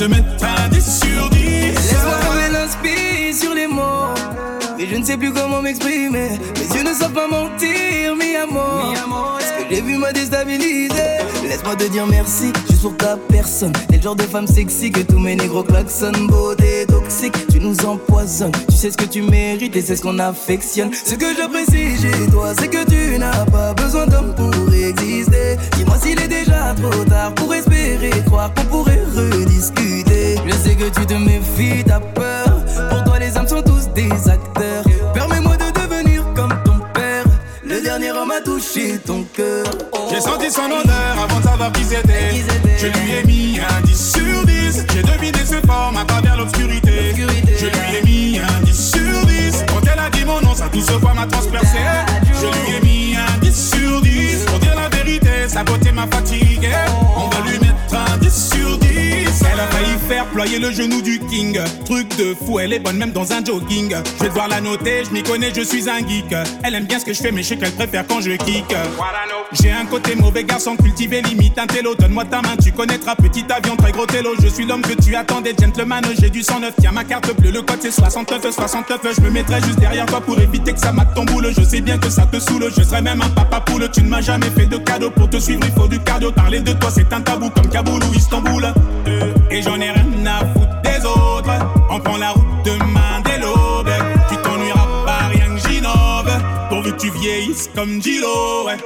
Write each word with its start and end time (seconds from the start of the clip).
te 0.00 0.04
mettre 0.06 0.42
un 0.42 0.68
10 0.70 1.00
sur 1.04 1.28
10. 1.28 1.40
Laisse-moi 1.74 2.14
comme 2.26 2.52
l'inspire 2.54 3.34
sur 3.34 3.54
les 3.54 3.66
mots. 3.66 4.14
Et 4.78 4.86
je 4.86 4.96
ne 4.96 5.04
sais 5.04 5.18
plus 5.18 5.30
comment 5.30 5.60
m'exprimer. 5.60 6.30
Mes 6.56 6.74
yeux 6.74 6.84
ne 6.84 6.94
savent 6.94 7.12
pas 7.12 7.28
mentir, 7.28 8.16
mi 8.16 8.34
amour. 8.34 9.38
Ce 9.40 9.62
que 9.62 9.74
j'ai 9.74 9.82
vu 9.82 9.98
m'a 9.98 10.10
déstabilisé. 10.10 11.19
Laisse-moi 11.50 11.74
te 11.74 11.82
dire 11.88 12.06
merci, 12.06 12.52
juste 12.68 12.82
pour 12.82 12.96
ta 12.96 13.16
personne. 13.16 13.72
T'es 13.88 13.96
le 13.96 14.02
genre 14.02 14.14
de 14.14 14.22
femme 14.22 14.46
sexy 14.46 14.92
que 14.92 15.00
tous 15.00 15.18
mes 15.18 15.34
négros 15.34 15.64
klaxonnent. 15.64 16.28
Beauté 16.28 16.86
toxique, 16.86 17.34
tu 17.48 17.58
nous 17.58 17.74
empoisonnes. 17.84 18.52
Tu 18.68 18.76
sais 18.76 18.92
ce 18.92 18.96
que 18.96 19.04
tu 19.04 19.20
mérites 19.22 19.74
et 19.74 19.82
c'est 19.82 19.96
ce 19.96 20.02
qu'on 20.02 20.20
affectionne. 20.20 20.92
Ce 20.94 21.16
que 21.16 21.34
j'apprécie 21.36 22.00
chez 22.00 22.30
toi, 22.30 22.52
c'est 22.56 22.68
que 22.68 22.84
tu 22.88 23.18
n'as 23.18 23.44
pas 23.46 23.74
besoin 23.74 24.06
d'homme 24.06 24.32
pour 24.36 24.72
exister. 24.72 25.56
Dis-moi 25.76 25.96
s'il 26.00 26.20
est 26.20 26.28
déjà 26.28 26.72
trop 26.80 27.04
tard 27.04 27.34
pour 27.34 27.52
espérer 27.52 28.12
croire 28.26 28.54
qu'on 28.54 28.66
pourrait 28.66 29.02
rediscuter. 29.12 30.36
Je 30.46 30.52
sais 30.52 30.76
que 30.76 30.84
tu 30.84 31.04
te 31.04 31.14
méfies, 31.14 31.82
t'as 31.84 31.98
peur. 31.98 32.64
Pour 32.90 33.02
toi, 33.02 33.18
les 33.18 33.36
hommes 33.36 33.48
sont 33.48 33.62
tous 33.62 33.88
des 33.92 34.12
acteurs. 34.28 34.84
Permets-moi 35.14 35.56
de 35.56 35.80
devenir 35.80 36.24
comme 36.36 36.54
ton 36.64 36.78
père. 36.94 37.24
Le 37.64 37.82
dernier 37.82 38.12
homme 38.12 38.30
a 38.30 38.40
touché 38.40 38.98
ton 39.04 39.24
cœur. 39.34 39.64
Son 40.50 40.64
odeur 40.64 41.16
avant 41.22 41.38
de 41.38 41.44
savoir 41.44 41.70
qui 41.70 41.84
c'était. 41.84 42.44
Je 42.76 42.86
lui 42.86 43.12
ai 43.12 43.22
mis 43.22 43.60
un 43.60 43.80
10 43.82 44.12
sur 44.12 44.44
10. 44.46 44.84
J'ai 44.92 45.02
deviné 45.02 45.38
ses 45.44 45.60
formes 45.64 45.96
à 45.96 46.04
travers 46.04 46.36
l'obscurité. 46.36 47.14
Je 47.16 47.66
lui 47.66 47.96
ai 47.96 48.02
mis 48.02 48.38
un 48.40 48.60
10 48.64 48.90
sur 48.90 49.26
10. 49.26 49.64
Quand 49.68 49.80
elle 49.82 50.00
a 50.00 50.10
dit 50.10 50.24
mon 50.24 50.40
nom, 50.40 50.52
sa 50.52 50.66
douce 50.68 50.90
voix 50.90 51.14
m'a 51.14 51.26
transpercé. 51.26 51.78
Je 52.34 52.46
lui 52.46 52.76
ai 52.76 52.79
ployer 60.40 60.58
le 60.58 60.70
genou 60.70 61.02
du 61.02 61.18
king. 61.18 61.60
Truc 61.84 62.16
de 62.16 62.34
fou, 62.34 62.58
elle 62.58 62.72
est 62.72 62.78
bonne 62.78 62.96
même 62.96 63.12
dans 63.12 63.30
un 63.30 63.44
jogging. 63.44 63.94
Je 64.16 64.22
vais 64.22 64.28
devoir 64.30 64.48
la 64.48 64.62
noter, 64.62 65.04
je 65.04 65.10
m'y 65.10 65.22
connais, 65.22 65.52
je 65.54 65.60
suis 65.60 65.90
un 65.90 65.98
geek. 65.98 66.34
Elle 66.62 66.74
aime 66.76 66.86
bien 66.86 66.98
ce 66.98 67.04
que 67.04 67.12
je 67.12 67.20
fais, 67.20 67.30
mais 67.30 67.42
je 67.42 67.48
sais 67.48 67.56
qu'elle 67.58 67.72
préfère 67.72 68.06
quand 68.06 68.22
je 68.22 68.30
kick. 68.30 68.64
J'ai 69.52 69.70
un 69.70 69.84
côté 69.84 70.14
mauvais 70.14 70.44
garçon 70.44 70.76
cultivé, 70.76 71.20
limite 71.20 71.58
un 71.58 71.66
télo. 71.66 71.94
Donne-moi 71.94 72.24
ta 72.24 72.40
main, 72.40 72.56
tu 72.56 72.72
connaîtras 72.72 73.16
petit 73.16 73.44
avion, 73.50 73.76
très 73.76 73.92
gros 73.92 74.06
télo. 74.06 74.30
Je 74.42 74.48
suis 74.48 74.64
l'homme 74.64 74.80
que 74.80 74.94
tu 74.94 75.14
attendais, 75.14 75.52
gentleman. 75.60 76.04
J'ai 76.18 76.30
du 76.30 76.42
109, 76.42 76.72
tiens 76.80 76.92
ma 76.92 77.04
carte 77.04 77.36
bleue, 77.38 77.50
le 77.50 77.60
code 77.60 77.80
c'est 77.82 77.90
69, 77.90 78.50
69. 78.50 79.00
Je 79.16 79.20
me 79.20 79.30
mettrai 79.30 79.60
juste 79.60 79.78
derrière 79.78 80.06
toi 80.06 80.22
pour 80.22 80.40
éviter 80.40 80.72
que 80.72 80.80
ça 80.80 80.92
mate 80.92 81.14
ton 81.14 81.24
boule. 81.24 81.52
Je 81.54 81.64
sais 81.64 81.82
bien 81.82 81.98
que 81.98 82.08
ça 82.08 82.24
te 82.24 82.38
saoule, 82.38 82.70
je 82.74 82.82
serai 82.82 83.02
même 83.02 83.20
un 83.20 83.28
papa 83.28 83.60
poule. 83.60 83.90
Tu 83.92 84.02
ne 84.02 84.08
m'as 84.08 84.22
jamais 84.22 84.48
fait 84.56 84.66
de 84.66 84.78
cadeau 84.78 85.10
pour 85.10 85.28
te 85.28 85.38
suivre, 85.38 85.60
il 85.66 85.72
faut 85.72 85.88
du 85.88 85.98
cardio. 85.98 86.32
Parler 86.32 86.60
de 86.60 86.72
toi, 86.72 86.90
c'est 86.90 87.12
un 87.12 87.20
tabou 87.20 87.50
comme 87.50 87.68
Kaboul 87.68 88.02
ou 88.04 88.14
Istanbul. 88.14 88.72
Et 89.50 89.62
j'en 89.62 89.80
ai 89.80 89.90
rien 89.90 90.06
à 90.26 90.29
foutre 90.38 90.80
des 90.82 91.04
autres. 91.04 91.50
On 91.90 91.98
prend 92.00 92.16
la 92.16 92.30
route 92.30 92.44
demain 92.64 93.20
dès 93.24 93.38
l'aube. 93.38 93.90
Tu 94.28 94.36
t'ennuieras 94.36 94.86
pas, 95.04 95.28
rien 95.28 95.54
que 95.54 95.68
j'innove. 95.68 96.30
Pourvu 96.68 96.92
que 96.92 97.00
tu 97.00 97.10
vieillisses 97.10 97.68
comme 97.74 98.00
Gilo, 98.00 98.66
ouais. 98.66 98.76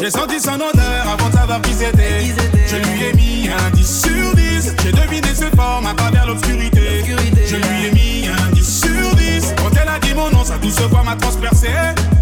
J'ai 0.00 0.10
senti 0.10 0.40
son 0.40 0.54
odeur 0.54 1.06
avant 1.12 1.28
de 1.28 1.34
savoir 1.34 1.60
qui 1.60 1.74
c'était. 1.74 2.24
Je 2.66 2.76
lui 2.76 3.04
ai 3.04 3.12
mis 3.12 3.48
un 3.48 3.70
10 3.70 4.02
sur 4.02 4.34
10. 4.34 4.74
J'ai 4.82 4.92
deviné 4.92 5.28
ses 5.34 5.50
formes 5.56 5.86
à 5.86 5.94
travers 5.94 6.26
l'obscurité. 6.26 7.04
Je 7.46 7.56
lui 7.56 7.86
ai 7.86 7.90
mis 7.92 8.28
un 8.28 8.50
10 8.52 8.80
sur 8.80 9.14
10. 9.16 9.54
Quand 9.58 9.70
elle 9.82 9.88
a 9.88 9.98
dit 9.98 10.14
mon 10.14 10.30
nom, 10.30 10.42
sa 10.42 10.56
douce 10.56 10.80
voix 10.80 11.02
m'a 11.02 11.16
transpercé. 11.16 11.68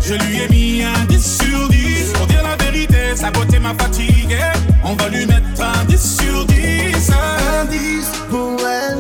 Je 0.01 0.15
lui 0.15 0.41
ai 0.41 0.49
mis 0.49 0.83
un 0.83 1.05
10 1.05 1.39
sur 1.43 1.69
10. 1.69 2.13
Pour 2.15 2.27
dire 2.27 2.43
la 2.43 2.57
vérité, 2.65 3.15
sa 3.15 3.31
beauté 3.31 3.61
m'a 3.61 3.75
fatigué. 3.75 4.41
On 4.83 4.95
va 4.95 5.09
lui 5.09 5.27
mettre 5.27 5.63
un 5.63 5.85
10 5.85 6.17
sur 6.21 6.47
10. 6.47 6.97
10 7.71 7.79
pour 8.31 8.56
elle. 8.67 8.99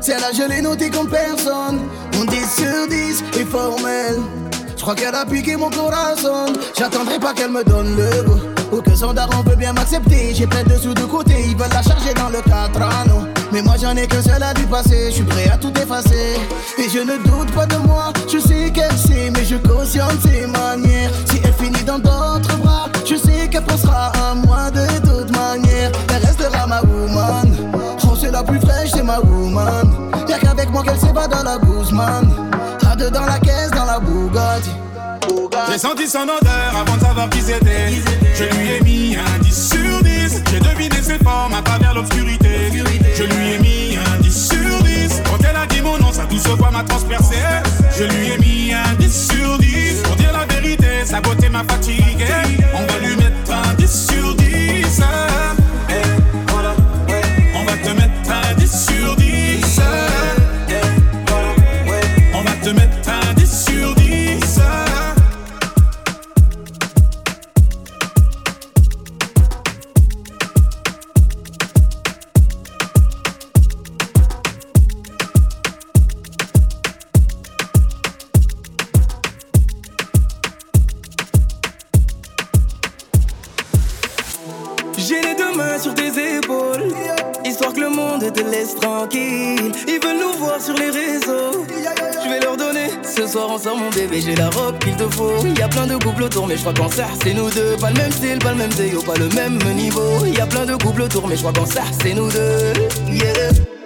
Celle-là, 0.00 0.28
je 0.32 0.42
l'ai 0.48 0.62
notée 0.62 0.90
comme 0.90 1.08
personne. 1.08 1.80
On 2.20 2.24
10 2.24 2.36
sur 2.56 2.88
10 2.88 3.24
est 3.40 3.44
formel. 3.44 4.16
Je 4.76 4.82
crois 4.82 4.94
qu'elle 4.94 5.14
a 5.14 5.26
piqué 5.26 5.56
mon 5.56 5.70
corazon. 5.70 6.52
J'attendrai 6.78 7.18
pas 7.18 7.34
qu'elle 7.34 7.50
me 7.50 7.64
donne 7.64 7.96
le 7.96 8.22
goût. 8.22 8.40
Ou 8.70 8.82
que 8.82 8.94
son 8.94 9.12
daron 9.12 9.42
veut 9.42 9.56
bien 9.56 9.72
m'accepter. 9.72 10.34
J'ai 10.34 10.46
plein 10.46 10.62
de 10.62 10.74
sous 10.74 10.94
de 10.94 11.02
côté, 11.02 11.34
ils 11.48 11.56
veulent 11.56 11.72
la 11.72 11.82
charger 11.82 12.14
dans 12.14 12.28
le 12.28 12.40
4 12.42 12.80
anneaux. 12.80 13.26
Mais 13.50 13.62
moi 13.62 13.74
j'en 13.80 13.96
ai 13.96 14.06
que 14.06 14.20
seul 14.20 14.42
à 14.42 14.52
du 14.52 14.64
passé, 14.66 15.06
je 15.08 15.14
suis 15.14 15.24
prêt 15.24 15.48
à 15.52 15.56
tout 15.56 15.72
effacer. 15.80 16.36
Et 16.78 16.88
je 16.88 16.98
ne 16.98 17.16
doute 17.16 17.50
pas 17.54 17.66
de 17.66 17.76
moi, 17.76 18.12
je 18.30 18.38
sais 18.38 18.70
qu'elle 18.70 18.97
dans 31.26 31.42
la 31.42 31.58
Guzman. 31.58 32.48
Deux 32.98 33.10
dans 33.10 33.26
la 33.26 33.38
caisse, 33.38 33.70
dans 33.70 33.84
la 33.84 34.00
Bugatti. 34.00 34.70
J'ai 35.70 35.78
senti 35.78 36.08
son 36.08 36.22
odeur 36.22 36.74
avant 36.76 36.96
de 36.96 37.00
savoir 37.00 37.30
qui 37.30 37.40
c'était. 37.40 37.92
Je 38.34 38.44
lui 38.56 38.72
ai 38.72 38.80
mis 38.80 39.16
un 39.16 39.38
10 39.40 39.68
sur 39.70 40.02
10. 40.02 40.42
J'ai 40.50 40.58
deviné 40.58 41.00
ses 41.00 41.18
formes 41.18 41.54
à 41.54 41.62
travers 41.62 41.94
l'obscurité. 41.94 42.72
Je 43.14 43.22
lui 43.22 43.54
ai 43.54 43.58
mis 43.60 43.96
un 43.96 44.20
10 44.20 44.48
sur 44.48 44.82
10. 44.82 45.22
Quand 45.26 45.38
elle 45.48 45.56
a 45.56 45.66
dit 45.66 45.80
mon 45.80 45.96
nom, 45.98 46.12
sa 46.12 46.24
douce 46.24 46.48
voix 46.48 46.72
m'a 46.72 46.82
transpercé. 46.82 47.36
Je 47.96 48.04
lui 48.04 48.32
ai 48.32 48.38
mis 48.38 48.72
un 48.72 48.94
10 48.94 49.28
sur 49.32 49.58
10. 49.58 50.02
Pour 50.02 50.16
dire 50.16 50.32
la 50.32 50.44
vérité, 50.52 51.04
sa 51.04 51.20
beauté 51.20 51.48
m'a 51.48 51.62
fatigué. 51.68 52.26
On 52.74 52.84
va 52.84 52.98
lui 52.98 53.14
le 87.78 87.88
monde 87.88 88.32
te 88.32 88.40
laisse 88.40 88.74
tranquille. 88.74 89.72
Ils 89.86 90.00
veulent 90.02 90.18
nous 90.20 90.38
voir 90.38 90.60
sur 90.60 90.74
les 90.74 90.90
réseaux. 90.90 91.64
Je 92.24 92.28
vais 92.28 92.40
leur 92.40 92.56
donner 92.56 92.88
ce 93.02 93.26
soir 93.26 93.50
ensemble, 93.50 93.82
mon 93.82 93.90
bébé. 93.90 94.20
J'ai 94.20 94.34
la 94.34 94.50
robe 94.50 94.78
qu'il 94.78 94.96
te 94.96 95.08
faut. 95.08 95.44
Y 95.46 95.62
a 95.62 95.68
plein 95.68 95.86
de 95.86 95.96
couples 95.96 96.24
autour, 96.24 96.46
mais 96.46 96.56
je 96.56 96.60
crois 96.60 96.74
qu'en 96.74 96.88
ça, 96.88 97.06
c'est 97.22 97.34
nous 97.34 97.50
deux. 97.50 97.76
Pas 97.80 97.90
le 97.90 97.96
même 97.96 98.12
style, 98.12 98.38
pas 98.38 98.52
le 98.52 98.58
même 98.58 98.72
déo, 98.74 99.02
pas 99.02 99.16
le 99.16 99.28
même 99.30 99.58
niveau. 99.74 100.24
Y 100.26 100.40
a 100.40 100.46
plein 100.46 100.66
de 100.66 100.74
couples 100.76 101.02
autour, 101.02 101.28
mais 101.28 101.36
je 101.36 101.40
crois 101.40 101.52
qu'en 101.52 101.66
ça, 101.66 101.82
c'est 102.02 102.14
nous 102.14 102.28
deux. 102.28 102.72
Yeah. 103.10 103.77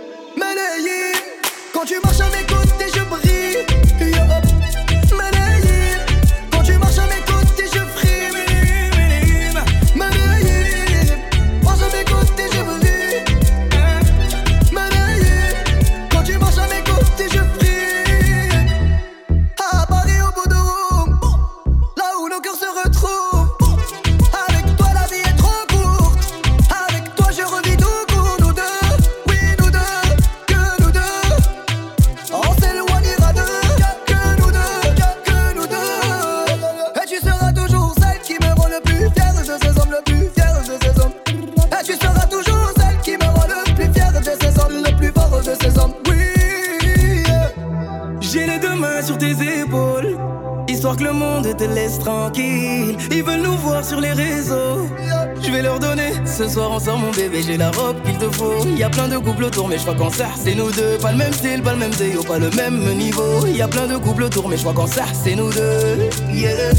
Vais 55.53 55.63
leur 55.63 55.79
donner. 55.79 56.13
Ce 56.25 56.49
soir 56.49 56.71
on 56.73 56.81
sort 56.81 56.99
mon 56.99 57.11
bébé, 57.11 57.43
j'ai 57.43 57.57
la 57.57 57.71
robe 57.71 58.03
qu'il 58.03 58.17
te 58.19 58.31
faut. 58.31 58.65
Y 58.77 58.83
a 58.83 58.91
plein 58.91 59.09
de 59.09 59.19
couples 59.19 59.45
autour, 59.45 59.69
mais 59.69 59.77
je 59.77 59.83
crois 59.83 59.95
qu'en 59.95 60.11
ça 60.11 60.29
c'est 60.37 60.55
nous 60.55 60.71
deux. 60.71 60.99
Pas 61.01 61.13
le 61.13 61.19
même 61.19 61.33
style, 61.33 61.63
pas 61.63 61.73
le 61.73 61.79
même 61.79 61.95
déo, 61.95 62.23
pas 62.23 62.39
le 62.39 62.51
même 62.51 62.81
niveau. 62.97 63.47
Y 63.47 63.63
a 63.63 63.69
plein 63.69 63.87
de 63.87 63.97
couples 63.97 64.25
autour, 64.25 64.49
mais 64.49 64.57
je 64.57 64.63
crois 64.63 64.75
qu'en 64.75 64.87
ça 64.87 65.05
c'est 65.13 65.35
nous 65.35 65.53
deux. 65.53 66.09
Yeah. 66.33 66.73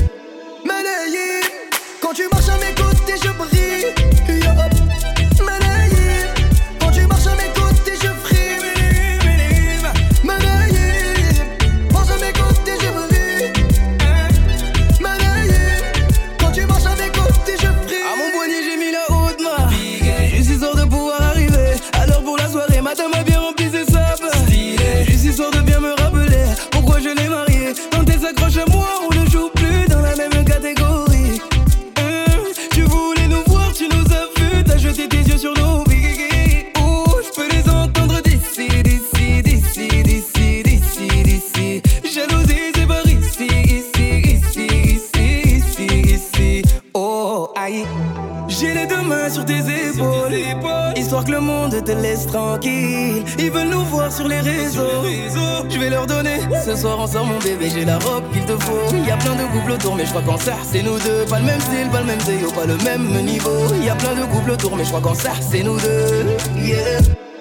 Faut. 58.94 59.06
Y 59.06 59.12
a 59.12 59.18
plein 59.18 59.36
de 59.36 59.44
couples 59.52 59.72
autour, 59.72 59.96
mais 59.96 60.06
je 60.06 60.10
crois 60.10 60.22
qu'en 60.22 60.38
c'est 60.38 60.84
nous 60.84 61.00
deux. 61.00 61.26
Pas 61.30 61.40
le 61.40 61.46
même 61.46 61.60
style, 61.60 61.90
pas 61.92 62.00
le 62.02 62.06
même 62.06 62.20
déo, 62.20 62.52
pas 62.52 62.66
le 62.66 62.78
même 62.78 63.26
niveau. 63.26 63.74
Y 63.82 63.90
a 63.90 63.96
plein 63.96 64.16
de 64.16 64.26
couples 64.26 64.52
autour, 64.52 64.76
mais 64.76 64.84
je 64.84 64.90
crois 64.90 65.02
qu'en 65.02 65.16
c'est 65.16 65.64
nous 65.64 65.78
deux. 65.80 66.38
Yeah. 66.58 67.33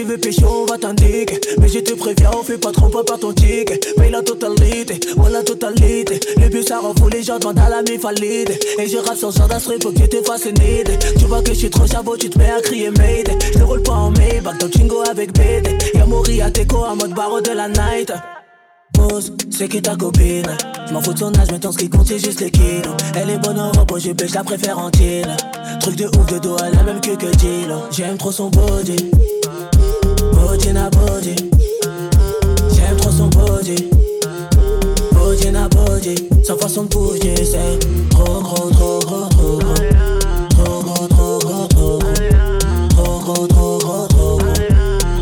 Tu 0.00 0.06
veux 0.06 0.18
pécho, 0.18 0.46
on 0.46 0.66
va 0.66 0.78
t'indiquer. 0.78 1.38
Mais 1.60 1.68
je 1.68 1.80
te 1.80 1.92
préviens, 1.92 2.30
on 2.38 2.42
fait 2.42 2.56
pas 2.56 2.72
trop 2.72 2.88
pas 2.88 3.04
par 3.04 3.18
ton 3.18 3.32
ticket. 3.32 3.78
Paye 3.96 4.10
la 4.10 4.22
totalité, 4.22 4.98
ou 5.16 5.24
la 5.30 5.42
totalité. 5.42 6.20
Le 6.38 6.48
but 6.48 6.66
ça 6.66 6.78
rend 6.78 6.94
les 7.12 7.22
gens 7.22 7.38
demandent 7.38 7.58
à 7.58 7.68
la 7.68 7.82
mifalide. 7.82 8.58
Et 8.78 8.88
je 8.88 8.96
rappe 8.96 9.16
sans 9.16 9.30
genre 9.30 9.48
d'astro, 9.48 9.74
faut 9.82 9.92
que 9.92 10.00
tu 10.00 10.08
te 10.08 10.22
fasses 10.22 10.48
Tu 11.18 11.24
vois 11.26 11.42
que 11.42 11.52
je 11.52 11.58
suis 11.58 11.70
trop 11.70 11.86
chabot, 11.86 12.16
tu 12.16 12.30
te 12.30 12.38
mets 12.38 12.50
à 12.50 12.60
crier 12.62 12.90
Mayday. 12.90 13.36
Je 13.54 13.62
roule 13.62 13.82
pas 13.82 13.92
en 13.92 14.10
Maybach, 14.10 14.58
dans 14.58 14.70
Chingo 14.70 15.02
avec 15.10 15.32
BD. 15.32 15.76
Y'a 15.94 16.06
Mori 16.06 16.40
à 16.40 16.50
Teco 16.50 16.78
en 16.78 16.96
mode 16.96 17.12
barreau 17.12 17.40
de 17.40 17.50
la 17.50 17.68
night. 17.68 18.12
C'est 19.50 19.68
qui 19.68 19.82
ta 19.82 19.96
copine? 19.96 20.46
Je 20.88 20.92
m'en 20.92 21.00
fous 21.00 21.12
de 21.12 21.18
son 21.18 21.32
âge, 21.38 21.50
maintenant 21.50 21.72
ce 21.72 21.78
qui 21.78 21.88
compte 21.88 22.06
c'est 22.06 22.18
juste 22.18 22.40
les 22.40 22.50
kilos 22.50 22.94
Elle 23.14 23.30
est 23.30 23.38
bonne 23.38 23.58
en 23.58 23.72
repos, 23.72 23.98
je 23.98 24.12
pêche, 24.12 24.34
la 24.34 24.44
préfère 24.44 24.78
en 24.78 24.90
Truc 24.90 25.96
de 25.96 26.06
ouf 26.06 26.26
de 26.26 26.38
dos, 26.38 26.56
elle 26.58 26.78
a 26.78 26.82
même 26.82 27.00
que 27.00 27.16
que 27.16 27.26
J'aime 27.90 28.18
trop 28.18 28.30
son 28.30 28.50
body 28.50 29.10
Body 30.50 30.72
na 30.72 30.90
body. 30.90 31.36
J'aime 32.74 32.96
trop 32.96 33.12
son 33.12 33.28
body. 33.28 33.88
Body 35.12 35.52
na 35.52 35.68
body. 35.68 36.28
Sa 36.42 36.56
façon 36.56 36.82
de 36.82 36.88
bouger 36.88 37.36
c'est 37.36 37.78
Trop 38.08 38.40
gros, 38.40 38.68
trop 38.70 38.98
gros, 38.98 39.28
trop 39.28 39.58
gros. 39.58 39.74
Trop 40.48 40.82
gros, 40.82 41.06
trop 41.06 41.38
gros, 41.38 41.66
trop 41.68 41.98
gros. 41.98 42.12
Trop 42.88 43.20
gros, 43.20 43.46
trop 43.46 43.78
gros, 43.78 44.08
trop 44.08 44.38
gros. 44.38 44.52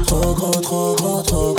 Trop 0.06 0.34
gros, 0.34 0.60
trop 0.62 0.96
gros, 0.96 1.22
trop 1.22 1.52
gros 1.52 1.57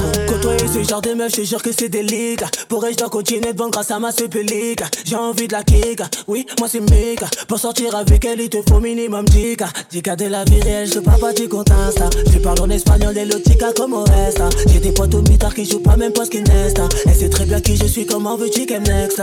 ce 0.84 0.90
genre 0.90 1.02
de 1.02 1.14
meuf, 1.14 1.34
je 1.36 1.44
jure 1.44 1.62
que 1.62 1.72
c'est 1.72 1.90
délicat. 1.90 2.48
Pourrais-je 2.68 2.98
dois 2.98 3.10
continuer 3.10 3.54
de 3.54 3.58
vendre 3.58 3.72
grâce 3.72 3.92
à 3.92 4.00
ma 4.00 4.12
supplique 4.12 4.82
J'ai 5.06 5.16
envie 5.16 5.48
de 5.48 5.54
la 5.54 5.64
kick, 5.64 6.02
oui, 6.28 6.46
moi 6.60 6.68
c'est 6.70 6.80
méga 6.80 7.28
Pour 7.48 7.60
sortir 7.60 7.96
avec 7.96 8.24
elle, 8.26 8.40
il 8.42 8.50
te 8.50 8.58
faut 8.68 8.80
minimum 8.80 9.26
10K 9.26 9.66
10K 9.92 10.16
de 10.16 10.26
la 10.26 10.44
vie 10.46 10.62
réelle, 10.62 10.92
je 10.92 11.00
parle 11.00 11.20
pas 11.20 11.34
du 11.34 11.48
compte 11.48 11.72
Insta. 11.72 12.10
Je 12.32 12.40
parle 12.40 12.62
en 12.62 12.70
espagnol 12.70 13.18
et 13.18 13.26
l'otica 13.26 13.74
comme 13.74 13.94
au 13.94 14.04
reste 14.04 14.42
J'ai 14.68 14.80
des 14.80 14.92
potes 14.92 15.14
au 15.14 15.22
mitard 15.22 15.54
qui 15.54 15.66
jouent 15.66 15.82
pas 15.82 15.98
même 15.98 16.14
pas 16.14 16.26
ce 16.26 16.30
qu'ils 16.30 16.44
Elle 17.06 17.16
sait 17.16 17.30
très 17.30 17.46
bien 17.46 17.60
qui 17.60 17.76
je 17.76 17.86
suis, 17.86 18.06
comment 18.06 18.38
veux-tu 18.38 18.66
qu'elle 18.66 18.84
next 18.84 19.22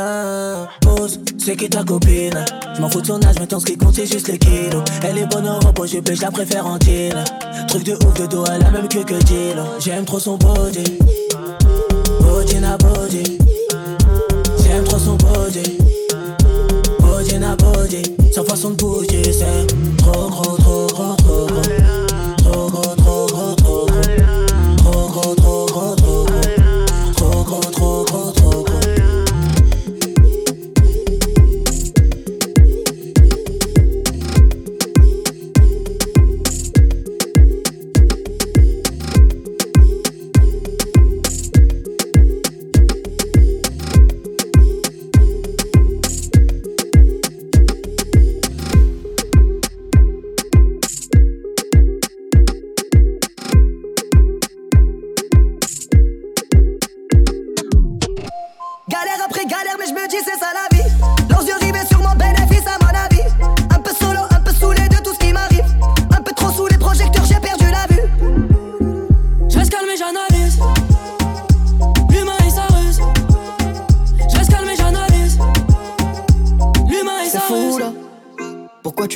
Pause, 0.82 1.20
c'est 1.38 1.56
qui 1.56 1.68
ta 1.68 1.84
copine? 1.84 2.44
Je 2.74 2.80
m'en 2.80 2.88
fous 2.90 3.00
de 3.00 3.06
son 3.06 3.22
âge, 3.22 3.38
maintenant 3.38 3.60
ce 3.60 3.66
qui 3.66 3.76
compte 3.76 3.94
c'est 3.94 4.06
juste 4.06 4.28
les 4.28 4.38
kilos. 4.38 4.82
Elle 5.02 5.18
est 5.18 5.26
bonne 5.26 5.48
en 5.48 5.58
repos, 5.60 5.86
je 5.86 5.98
pêche, 5.98 6.20
la 6.20 6.30
préfère 6.30 6.66
en 6.66 6.78
Truc 6.78 7.84
de 7.84 7.92
ouf 7.92 8.14
de 8.20 8.26
dos, 8.26 8.44
elle 8.46 8.64
a 8.64 8.70
même 8.70 8.88
que 8.88 8.98
que 8.98 9.14
J'aime 9.80 10.04
trop 10.04 10.18
son 10.18 10.36
body 10.36 10.98
Body 12.36 12.60
na 12.60 12.76
body 12.76 13.38
J'aime 14.62 14.84
trop 14.84 14.98
son 14.98 15.16
body 15.16 15.78
Body 17.00 17.38
na 17.38 17.56
body 17.56 18.02
Sa 18.30 18.44
façon 18.44 18.72
de 18.72 18.76
bouger 18.76 19.32
c'est 19.32 19.66
Trop 19.96 20.28
trop 20.28 20.56
gros, 20.58 20.86
trop 20.86 21.15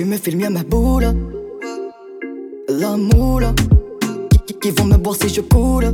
tu 0.00 0.04
me 0.04 0.16
filmes 0.16 0.44
à 0.44 0.50
ma 0.50 0.62
boule? 0.62 1.08
La 2.68 2.96
moule. 2.96 3.48
Qui, 4.60 4.70
vont 4.70 4.84
me 4.84 4.96
boire 4.96 5.16
si 5.16 5.28
je 5.28 5.40
coule? 5.40 5.92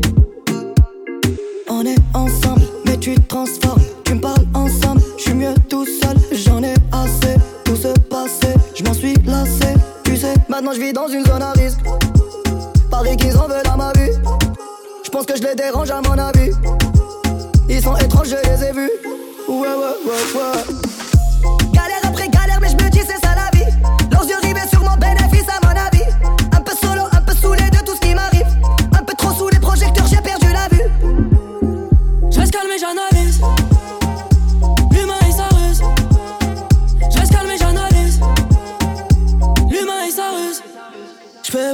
On 1.68 1.84
est 1.84 1.98
ensemble, 2.14 2.62
mais 2.84 2.98
tu 2.98 3.14
transformes. 3.22 3.82
Tu 4.04 4.14
me 4.14 4.20
parles 4.20 4.46
ensemble, 4.54 5.00
je 5.16 5.22
suis 5.22 5.34
mieux 5.34 5.54
tout 5.68 5.86
seul, 5.86 6.16
j'en 6.32 6.62
ai 6.62 6.74
assez. 6.92 7.36
Tout 7.64 7.76
se 7.76 7.88
passé, 8.08 8.48
je 8.74 8.84
m'en 8.84 8.94
suis 8.94 9.14
lassé. 9.24 9.74
Tu 10.04 10.16
sais, 10.16 10.34
maintenant 10.48 10.72
je 10.72 10.80
vis 10.80 10.92
dans 10.92 11.08
une 11.08 11.24
zone 11.24 11.42
à 11.42 11.52
risque. 11.52 11.80
Paris 12.90 13.16
qu'ils 13.16 13.36
en 13.36 13.48
veulent 13.48 13.76
ma 13.76 13.92
vie. 13.92 14.12
Je 15.04 15.10
pense 15.10 15.26
que 15.26 15.36
je 15.36 15.42
les 15.42 15.54
dérange 15.54 15.90
à 15.90 16.00
mon 16.02 16.18
avis. 16.18 16.50
Ils 17.68 17.82
sont 17.82 17.96
étranges, 17.96 18.28
je 18.28 18.50
les 18.50 18.64
ai 18.66 18.72
vus. 18.72 18.90
Ouais, 19.48 19.58
ouais, 19.58 19.96
ouais, 20.06 20.40
ouais. 20.40 20.85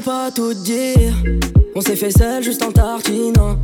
Pas 0.02 0.30
tout 0.30 0.52
dire. 0.52 1.14
On 1.76 1.80
s'est 1.80 1.96
fait 1.96 2.10
seul 2.10 2.42
juste 2.42 2.62
en 2.62 2.72
tartinant. 2.72 3.56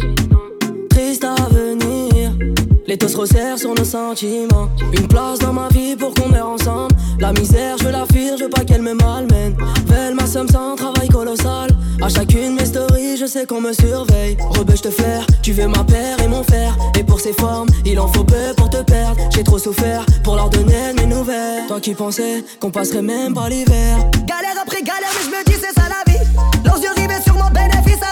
Triste 0.89 1.25
à 1.25 1.35
venir. 1.51 2.33
Les 2.87 2.97
taux 2.97 3.09
se 3.09 3.17
resserrent 3.17 3.59
sur 3.59 3.75
nos 3.75 3.85
sentiments. 3.85 4.69
Une 4.93 5.09
place 5.09 5.41
dans 5.41 5.53
ma 5.53 5.69
vie 5.69 5.97
pour 5.97 6.15
qu'on 6.15 6.29
meure 6.29 6.49
ensemble. 6.49 6.95
La 7.19 7.33
misère, 7.33 7.77
je 7.79 7.85
veux 7.85 7.91
la 7.91 8.07
fuir, 8.07 8.37
je 8.39 8.45
veux 8.45 8.51
pas 8.51 8.65
qu'elle 8.65 8.83
me 8.83 8.95
malmène. 8.95 9.57
Velle 9.87 10.15
ma 10.15 10.27
somme 10.27 10.49
sans 10.49 10.77
travail 10.77 11.09
colossal. 11.09 11.71
À 12.01 12.09
chacune 12.09 12.55
mes 12.55 12.67
stories, 12.67 13.17
je 13.17 13.27
sais 13.27 13.45
qu'on 13.45 13.61
me 13.61 13.73
surveille. 13.73 14.37
Rebeu, 14.41 14.77
je 14.77 14.83
te 14.83 14.91
flaire, 14.91 15.27
tu 15.43 15.53
veux 15.53 15.67
ma 15.67 15.83
paire 15.85 16.21
et 16.23 16.29
mon 16.29 16.45
fer. 16.45 16.77
Et 16.99 17.03
pour 17.03 17.21
ces 17.21 17.33
formes, 17.33 17.69
il 17.85 17.99
en 17.99 18.09
faut 18.09 18.25
peu 18.25 18.55
pour 18.57 18.71
te 18.71 18.83
perdre. 18.83 19.17
J'ai 19.35 19.43
trop 19.43 19.59
souffert 19.59 20.07
pour 20.23 20.37
leur 20.37 20.51
donner 20.51 20.93
mes 20.97 21.07
nouvelles. 21.07 21.67
Toi 21.67 21.81
qui 21.81 21.95
pensais 21.95 22.45
qu'on 22.61 22.71
passerait 22.71 23.03
même 23.03 23.35
pas 23.35 23.49
l'hiver. 23.49 23.99
Galère 24.25 24.57
après 24.63 24.83
galère, 24.83 25.11
mais 25.17 25.25
je 25.25 25.31
me 25.31 25.45
dis 25.45 25.61
c'est 25.61 25.75
ça 25.75 25.89
la 25.89 26.03
vie. 26.05 26.08
Leurs 26.69 26.83
yeux 26.83 26.93
rivés 26.95 27.23
sur 27.23 27.35
mon 27.35 27.49
bénéfice 27.49 28.03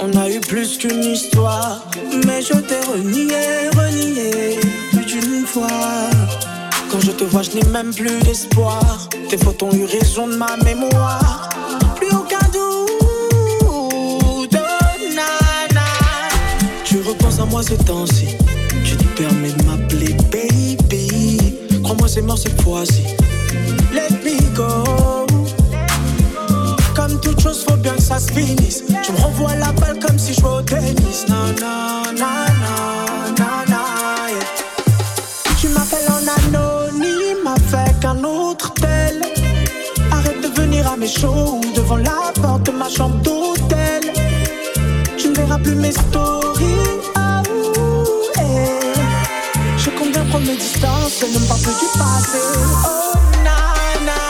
on 0.00 0.16
a 0.18 0.28
eu 0.28 0.40
plus 0.40 0.78
qu'une 0.78 1.04
histoire, 1.04 1.86
mais 2.26 2.42
je 2.42 2.54
t'ai 2.54 2.80
renié, 2.90 3.59
te 7.20 7.24
vois, 7.24 7.42
je 7.42 7.50
n'ai 7.50 7.64
même 7.68 7.92
plus 7.92 8.18
d'espoir. 8.20 8.80
Tes 9.28 9.36
fautes 9.36 9.62
ont 9.62 9.72
eu 9.72 9.84
raison 9.84 10.26
de 10.26 10.36
ma 10.36 10.56
mémoire. 10.64 11.50
Plus 11.96 12.08
aucun 12.08 12.38
doute, 12.50 13.68
oh, 13.68 14.46
nana. 14.50 15.82
Tu 16.82 17.02
repenses 17.02 17.38
à 17.38 17.44
moi 17.44 17.62
ce 17.62 17.74
temps-ci. 17.74 18.28
Tu 18.84 18.96
te 18.96 19.04
permets 19.20 19.52
de 19.52 19.62
m'appeler 19.64 20.16
baby. 20.32 21.58
Crois-moi, 21.82 22.08
c'est 22.08 22.22
mort 22.22 22.38
cette 22.38 22.60
fois-ci. 22.62 23.04
Let 23.92 24.12
me 24.24 24.40
go. 24.56 25.26
Comme 26.96 27.20
toute 27.20 27.40
chose, 27.40 27.64
faut 27.68 27.76
bien 27.76 27.96
que 27.96 28.02
ça 28.02 28.18
se 28.18 28.32
finisse. 28.32 28.84
Tu 29.04 29.12
me 29.12 29.18
renvoies 29.18 29.56
la 29.56 29.72
balle 29.72 29.98
comme 29.98 30.18
si 30.18 30.32
je 30.32 30.40
jouais 30.40 30.58
au 30.60 30.62
tennis. 30.62 31.26
Non, 31.28 31.54
non, 31.60 32.18
non. 32.18 33.69
Devant 41.74 41.96
la 41.96 42.32
porte 42.40 42.66
de 42.66 42.70
ma 42.70 42.88
chambre 42.88 43.16
d'hôtel. 43.22 44.12
Tu 45.18 45.28
ne 45.28 45.34
verras 45.34 45.58
plus 45.58 45.74
mes 45.74 45.90
stories. 45.90 47.00
Ah, 47.16 47.42
ouh, 47.50 48.04
eh. 48.38 48.94
Je 49.76 49.90
compte 49.90 50.12
bien 50.12 50.24
prendre 50.26 50.46
mes 50.46 50.56
distances 50.56 51.22
ne 51.22 51.38
me 51.38 51.46
parle 51.48 51.60
plus 51.62 51.72
du 51.72 51.98
passé. 51.98 52.38
Oh, 52.86 53.18
nana. 53.42 54.20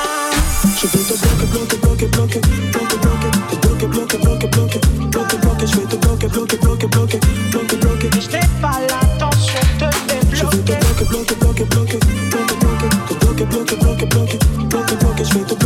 Je 0.80 0.86
vais 0.86 1.04
te 1.04 1.14
bloquer, 1.20 1.46
bloquer, 1.52 1.76
bloquer, 1.76 2.06
bloquer, 2.06 2.40
bloquer, 2.72 2.96
bloquer, 2.96 3.30
te 3.50 3.56
bloquer, 3.56 3.86
bloquer, 3.86 4.18
bloquer, 4.18 4.48
bloquer, 4.48 4.80
bloquer, 5.10 5.36
bloquer, 5.36 5.66
je 5.66 5.76
vais 5.76 5.86
te 5.86 5.96
bloquer, 5.96 6.28
bloquer, 6.28 6.56
bloquer, 6.56 6.88
bloquer, 6.88 7.18
bloquer, 7.50 7.76
bloquer. 7.76 8.20
Je 8.20 8.30
n'ai 8.30 8.46
pas 8.62 8.80
l'intention 8.88 9.60
de 9.78 9.84
te 9.84 10.36
Je 10.36 10.44
vais 10.46 10.50
te 10.50 10.62
bloquer. 10.62 11.04
bloquer, 11.04 11.34
bloquer, 11.34 11.64
bloquer, 11.64 11.64
bloquer, 11.66 11.98
bloquer, 12.30 12.56
bloquer, 12.56 12.88
te 13.08 13.14
bloquer, 13.14 13.44
bloquer, 13.44 13.76
bloquer, 13.76 14.06
bloquer, 14.06 14.38
bloquer, 14.70 14.96
bloquer, 14.96 15.24
je 15.24 15.34
vais 15.34 15.44
te 15.44 15.59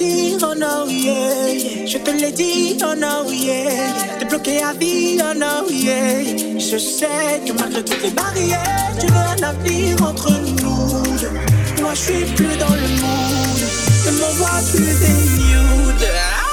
mentir, 0.00 0.38
oh 0.42 0.88
yeah. 0.88 1.86
Je 1.86 1.98
te 1.98 2.10
l'ai 2.10 2.32
dit, 2.32 2.78
oh 2.82 2.94
no 2.94 3.30
yeah. 3.30 4.18
T'es 4.18 4.24
bloqué 4.24 4.62
à 4.62 4.72
vie, 4.72 5.18
oh 5.20 5.34
no 5.34 5.70
yeah. 5.70 6.58
Je 6.58 6.78
sais 6.78 7.40
que 7.46 7.52
malgré 7.52 7.84
toutes 7.84 8.02
les 8.02 8.10
barrières, 8.10 8.92
tu 8.98 9.06
veux 9.06 9.16
un 9.16 9.42
avenir 9.48 10.02
entre 10.02 10.30
nous. 10.30 11.82
Moi 11.82 11.94
je 11.94 12.00
suis 12.00 12.24
plus 12.34 12.56
dans 12.58 12.74
le 12.74 12.88
mood, 13.00 13.60
ne 14.06 14.10
m'envoie 14.20 14.60
plus 14.72 14.80
des 14.80 15.16
nudes. 15.38 16.08
Ah 16.16 16.46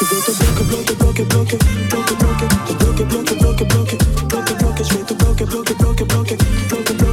je 0.00 0.04
vais 0.06 0.20
te 0.22 0.30
bloquer, 0.32 0.64
bloquer, 0.64 0.94
bloquer, 0.94 1.24
bloquer, 1.24 1.56
bloquer, 1.88 2.14
bloquer, 2.16 2.46
te 2.66 2.72
bloquer, 2.72 3.04
bloquer, 3.04 3.34
bloquer, 3.34 3.64
bloquer, 3.64 3.96
bloquer, 4.28 4.54
bloquer, 4.54 4.84
je 4.84 4.94
vais 4.94 5.04
te 5.04 5.14
bloquer, 5.14 5.44
bloquer, 5.44 5.74
bloquer, 5.74 6.04
bloquer, 6.04 6.36
bloquer, 6.68 6.94
bloquer. 6.94 7.03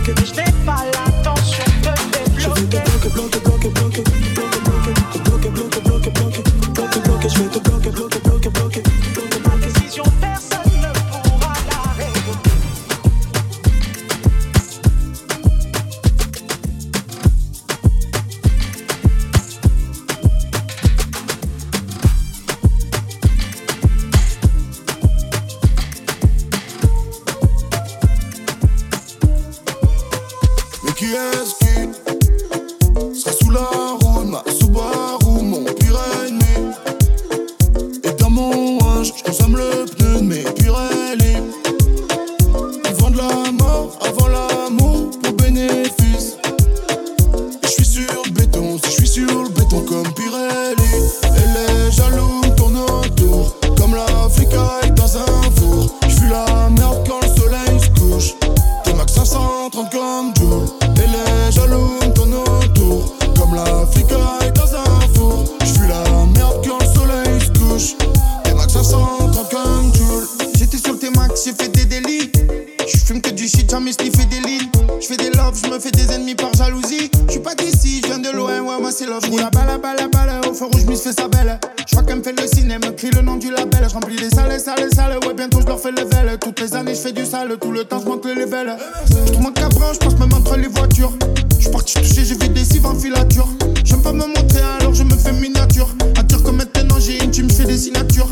Trouve 89.25 89.41
mon 89.41 89.51
cabrin, 89.51 89.93
je 89.93 89.99
passe 89.99 90.17
même 90.17 90.33
entre 90.33 90.57
les 90.57 90.67
voitures. 90.67 91.13
Je 91.57 91.61
suis 91.61 91.71
parti 91.71 91.93
toucher, 91.93 92.25
j'ai 92.25 92.35
vu 92.35 92.49
des 92.49 92.85
en 92.85 92.95
filature. 92.95 93.47
J'aime 93.83 94.01
pas 94.01 94.13
me 94.13 94.25
montrer, 94.25 94.61
alors 94.79 94.93
je 94.93 95.03
me 95.03 95.15
fais 95.15 95.31
miniature. 95.31 95.89
À 96.17 96.23
dire 96.23 96.41
que 96.43 96.49
maintenant 96.49 96.99
j'ai 96.99 97.23
une 97.23 97.31
team, 97.31 97.49
je 97.49 97.55
fais 97.55 97.65
des 97.65 97.77
signatures. 97.77 98.29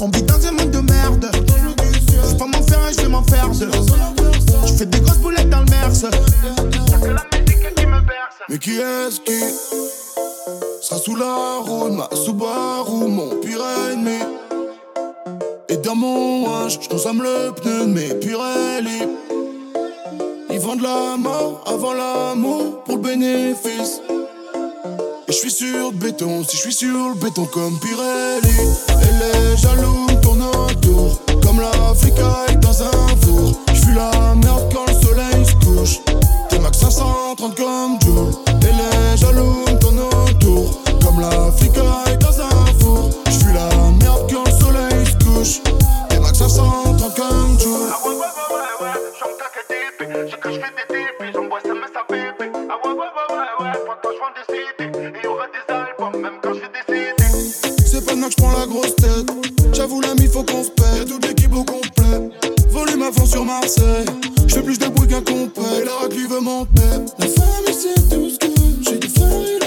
On 0.00 0.08
vit 0.08 0.22
dans 0.22 0.46
un 0.46 0.52
monde 0.52 0.70
de 0.70 0.80
merde. 0.80 1.30
Je 1.34 2.34
pas 2.36 2.46
m'en 2.46 2.62
faire 2.62 2.80
un, 2.80 2.92
je 2.92 3.02
vais 3.02 3.08
m'en 3.08 3.22
faire. 3.24 3.50
Je 3.52 4.72
fais 4.72 4.86
des 4.86 5.00
grosses 5.00 5.18
boulettes 5.18 5.50
dans 5.50 5.60
le 5.60 5.70
merce. 5.70 6.04
me. 6.04 7.16
Mais 8.48 8.58
qui 8.58 8.72
est-ce 8.78 9.20
qui 9.20 9.40
sera 10.82 10.98
sous 10.98 11.16
la 11.16 11.58
roue 11.60 11.90
ma 11.90 12.08
Subaru, 12.14 13.08
mon 13.08 13.36
pire 13.40 13.60
ennemi? 13.92 14.18
Et 15.68 15.76
dans 15.76 15.94
mon 15.94 16.64
âge, 16.64 16.78
je 16.82 16.88
consomme 16.88 17.22
le 17.22 17.52
pneu 17.52 17.86
de 17.86 17.92
mes 17.92 18.14
Pirelli. 18.14 19.06
Vendent 20.70 20.82
la 20.82 21.16
mort 21.16 21.64
avant 21.66 21.94
l'amour 21.94 22.84
pour 22.84 22.94
le 22.94 23.02
bénéfice. 23.02 24.00
Et 25.26 25.32
je 25.32 25.36
suis 25.36 25.50
sur 25.50 25.90
le 25.90 25.96
béton, 25.96 26.44
si 26.44 26.58
je 26.58 26.62
suis 26.62 26.72
sur 26.72 27.08
le 27.08 27.14
béton 27.14 27.44
comme 27.46 27.76
Pirelli. 27.80 28.56
Et 29.02 29.12
les 29.18 29.56
jaloux 29.56 30.06
tournent 30.22 30.44
autour, 30.44 31.20
comme 31.42 31.60
l'Africaille 31.60 32.56
dans 32.60 32.84
un 32.84 33.08
four. 33.20 33.52
Je 33.72 33.80
suis 33.80 33.94
la 33.94 34.12
merde 34.36 34.72
quand 34.72 34.86
le 34.86 34.92
soleil 34.92 35.44
se 35.44 35.54
couche. 35.66 35.98
T'es 36.48 36.60
max 36.60 36.78
530 36.78 37.56
comme 37.56 37.98
Joule. 38.02 38.30
Et 38.62 38.66
les 38.66 39.16
jaloux 39.16 39.64
tournent 39.80 40.06
autour, 40.28 40.80
comme 41.02 41.18
l'Africaille 41.18 42.16
dans 42.20 42.40
un 42.42 42.66
four. 42.78 43.10
Je 43.26 43.32
suis 43.32 43.52
la 43.52 43.68
merde 43.98 44.30
quand 44.32 44.44
le 44.44 44.52
soleil 44.52 45.04
se 45.04 45.24
couche. 45.24 45.62
T'es 46.10 46.20
max 46.20 46.38
530 46.38 46.89
Y'a 60.96 61.04
toute 61.04 61.26
l'équipe 61.26 61.54
au 61.54 61.64
complet. 61.64 62.30
Volume 62.70 63.02
à 63.02 63.12
fond 63.12 63.26
sur 63.26 63.44
Marseille. 63.44 64.06
J'fais 64.46 64.62
plus 64.62 64.78
de 64.78 64.86
bruit 64.88 65.08
qu'un 65.08 65.22
complet. 65.22 65.80
Et 65.80 65.84
la 65.84 65.94
raclue 65.94 66.26
veut 66.26 66.40
monter. 66.40 66.70
La 67.18 67.26
famille, 67.26 67.74
c'est 67.74 68.08
tout 68.08 68.28
ce 68.30 68.38
que 68.38 68.46
j'ai 68.82 68.98
dû 68.98 69.08
faire, 69.08 69.59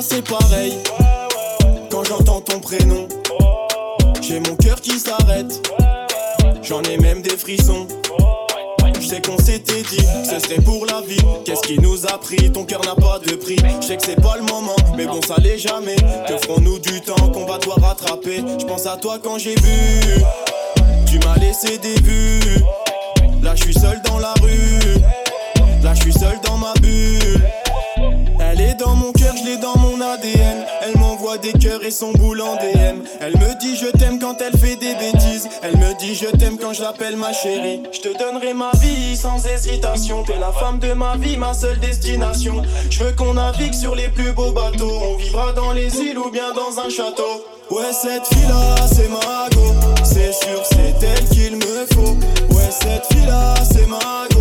C'est 0.00 0.22
pareil. 0.22 0.74
Quand 1.90 2.04
j'entends 2.04 2.40
ton 2.40 2.60
prénom, 2.60 3.08
j'ai 4.22 4.38
mon 4.38 4.54
cœur 4.54 4.80
qui 4.80 4.98
s'arrête. 4.98 5.60
J'en 6.62 6.82
ai 6.82 6.96
même 6.98 7.20
des 7.20 7.36
frissons. 7.36 7.86
Je 9.00 9.06
sais 9.06 9.20
qu'on 9.20 9.36
s'était 9.38 9.82
dit 9.82 9.96
que 9.96 10.28
ce 10.28 10.38
serait 10.38 10.62
pour 10.62 10.86
la 10.86 11.00
vie. 11.00 11.20
Qu'est-ce 11.44 11.62
qui 11.62 11.80
nous 11.80 12.06
a 12.06 12.16
pris? 12.18 12.50
Ton 12.52 12.64
cœur 12.64 12.80
n'a 12.86 12.94
pas 12.94 13.18
de 13.18 13.34
prix. 13.34 13.56
Je 13.80 13.86
sais 13.86 13.96
que 13.96 14.04
c'est 14.04 14.20
pas 14.20 14.36
le 14.36 14.44
moment, 14.44 14.76
mais 14.96 15.06
bon, 15.06 15.20
ça 15.20 15.34
l'est 15.42 15.58
jamais. 15.58 15.96
Que 16.28 16.38
ferons-nous 16.38 16.78
du 16.78 17.00
temps 17.00 17.28
qu'on 17.32 17.44
va 17.44 17.58
devoir 17.58 17.80
rattraper? 17.80 18.44
Je 18.60 18.66
pense 18.66 18.86
à 18.86 18.96
toi 18.96 19.18
quand 19.22 19.38
j'ai 19.38 19.56
bu. 19.56 20.24
Tu 21.06 21.18
m'as 21.18 21.36
laissé 21.36 21.76
des 21.78 22.00
vues. 22.02 22.62
Là, 23.42 23.56
je 23.56 23.64
suis 23.64 23.74
seul 23.74 24.00
dans 24.04 24.20
la 24.20 24.34
rue. 24.42 25.00
Là, 25.82 25.92
je 25.94 26.02
suis 26.02 26.12
seul 26.12 26.38
dans 26.44 26.56
ma 26.56 26.72
bulle. 26.74 27.42
Elle 28.40 28.60
est 28.60 28.74
dans 28.74 28.94
mon 28.94 29.12
cœur, 29.12 29.34
et 31.56 31.90
son 31.90 32.12
boule 32.12 32.40
en 32.42 32.56
DM. 32.56 33.02
Elle 33.20 33.36
me 33.36 33.58
dit 33.60 33.76
je 33.76 33.86
t'aime 33.86 34.18
quand 34.18 34.36
elle 34.40 34.58
fait 34.58 34.76
des 34.76 34.94
bêtises. 34.94 35.48
Elle 35.62 35.76
me 35.76 35.98
dit 35.98 36.14
je 36.14 36.26
t'aime 36.26 36.58
quand 36.58 36.72
je 36.72 36.82
l'appelle 36.82 37.16
ma 37.16 37.32
chérie. 37.32 37.82
Je 37.92 38.00
te 38.00 38.18
donnerai 38.18 38.52
ma 38.54 38.70
vie 38.80 39.16
sans 39.16 39.44
hésitation. 39.46 40.24
T'es 40.24 40.38
la 40.38 40.52
femme 40.52 40.78
de 40.78 40.92
ma 40.92 41.16
vie, 41.16 41.36
ma 41.36 41.54
seule 41.54 41.78
destination. 41.80 42.62
Je 42.90 43.04
veux 43.04 43.12
qu'on 43.12 43.34
navigue 43.34 43.74
sur 43.74 43.94
les 43.94 44.08
plus 44.08 44.32
beaux 44.32 44.52
bateaux. 44.52 45.00
On 45.10 45.16
vivra 45.16 45.52
dans 45.52 45.72
les 45.72 45.96
îles 46.00 46.18
ou 46.18 46.30
bien 46.30 46.52
dans 46.54 46.80
un 46.80 46.90
château. 46.90 47.44
Ouais, 47.70 47.92
cette 47.92 48.26
fille-là, 48.26 48.76
c'est 48.86 49.08
ma 49.08 49.48
go. 49.54 49.74
C'est 50.04 50.32
sûr, 50.32 50.62
c'est 50.64 51.06
elle 51.06 51.28
qu'il 51.28 51.56
me 51.56 51.86
faut. 51.94 52.16
Ouais, 52.54 52.70
cette 52.70 53.06
fille-là, 53.12 53.54
c'est 53.70 53.86
ma 53.86 54.26
go. 54.32 54.37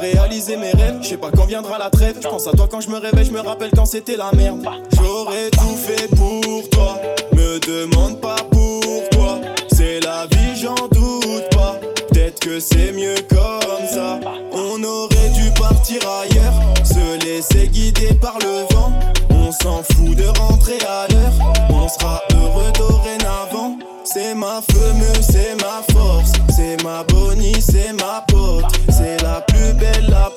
Réaliser 0.00 0.56
mes 0.56 0.72
rêves, 0.72 0.98
je 1.02 1.08
sais 1.08 1.16
pas 1.16 1.30
quand 1.30 1.46
viendra 1.46 1.78
la 1.78 1.90
trêve. 1.90 2.16
Je 2.22 2.28
pense 2.28 2.46
à 2.46 2.52
toi 2.52 2.68
quand 2.70 2.80
je 2.80 2.90
me 2.90 2.98
réveille, 2.98 3.24
je 3.26 3.32
me 3.32 3.40
rappelle 3.40 3.70
quand 3.74 3.86
c'était 3.86 4.16
la 4.16 4.30
merde. 4.32 4.66
J'aurais 4.96 5.50
tout 5.50 5.76
fait 5.76 6.08
pour 6.16 6.68
toi, 6.70 6.98
me 7.32 7.58
demande 7.60 8.20
pas 8.20 8.36
pourquoi. 8.50 9.40
C'est 9.72 10.00
la 10.00 10.26
vie, 10.26 10.60
j'en 10.60 10.74
doute 10.92 11.48
pas. 11.54 11.80
Peut-être 12.10 12.40
que 12.40 12.60
c'est 12.60 12.92
mieux 12.92 13.16
comme 13.28 13.86
ça. 13.88 14.20
On 14.52 14.82
aurait 14.82 15.30
dû 15.34 15.50
partir 15.58 16.00
ailleurs, 16.08 16.54
se 16.84 17.24
laisser 17.24 17.68
guider 17.68 18.14
par 18.14 18.38
le 18.40 18.74
vent. 18.74 18.92
On 19.30 19.52
s'en 19.52 19.82
fout 19.82 20.16
de 20.16 20.26
rentrer 20.38 20.78
à 20.88 21.06
l'heure, 21.08 21.52
on 21.70 21.88
sera 21.88 22.22
heureux 22.34 22.72
dorénavant. 22.78 23.78
C'est 24.04 24.34
ma 24.34 24.62
femme, 24.62 24.73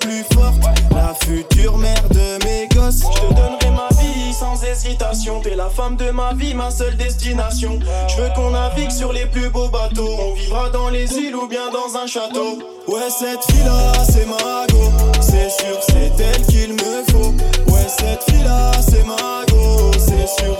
plus 0.07 0.23
forte, 0.33 0.61
la 0.91 1.13
future 1.25 1.77
mère 1.77 2.03
de 2.09 2.45
mes 2.45 2.67
gosses. 2.69 3.01
Je 3.01 3.21
te 3.21 3.33
donnerai 3.33 3.69
ma 3.71 3.89
vie 4.01 4.33
sans 4.33 4.63
hésitation. 4.63 5.41
T'es 5.41 5.55
la 5.55 5.69
femme 5.69 5.97
de 5.97 6.09
ma 6.11 6.33
vie, 6.33 6.53
ma 6.53 6.71
seule 6.71 6.95
destination. 6.95 7.79
Je 8.07 8.21
veux 8.21 8.29
qu'on 8.35 8.51
navigue 8.51 8.91
sur 8.91 9.11
les 9.11 9.25
plus 9.25 9.49
beaux 9.49 9.67
bateaux. 9.67 10.17
On 10.19 10.33
vivra 10.33 10.69
dans 10.69 10.89
les 10.89 11.13
îles 11.17 11.35
ou 11.35 11.47
bien 11.47 11.69
dans 11.71 11.97
un 11.97 12.07
château. 12.07 12.59
Ouais, 12.87 13.09
cette 13.09 13.43
fille-là, 13.51 13.91
c'est 14.09 14.25
ma 14.25 14.65
go. 14.71 14.91
C'est 15.19 15.49
sûr, 15.49 15.77
c'est 15.81 16.23
elle 16.23 16.45
qu'il 16.47 16.73
me 16.73 17.03
faut. 17.11 17.33
Ouais, 17.71 17.87
cette 17.87 18.23
fille-là, 18.29 18.71
c'est 18.89 19.05
ma 19.05 19.45
go. 19.51 19.91
C'est 19.97 20.27
sais 20.27 20.57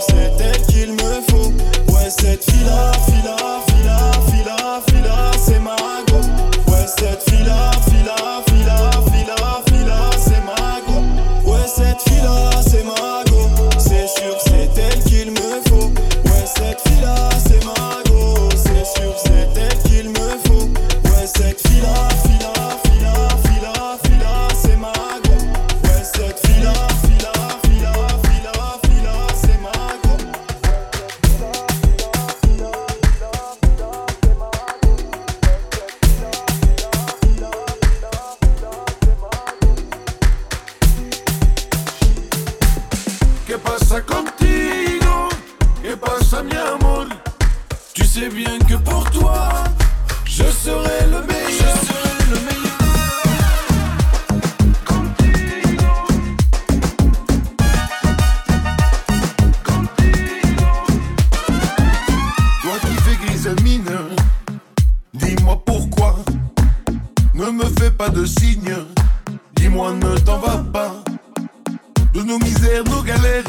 De 72.18 72.24
nos 72.24 72.38
misères, 72.40 72.82
nos 72.82 73.00
galères, 73.00 73.44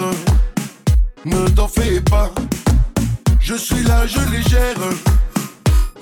ne 1.25 1.49
t'en 1.49 1.67
fais 1.67 1.99
pas. 2.01 2.29
Je 3.41 3.55
suis 3.55 3.81
là, 3.83 4.05
je 4.05 4.19
les 4.29 4.43
gère, 4.43 4.77